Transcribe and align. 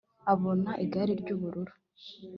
abona 0.33 0.71
igare 0.85 1.13
ry'ubururu 1.21 1.73